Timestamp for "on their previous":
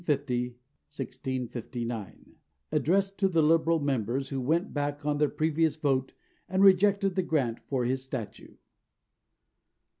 5.05-5.75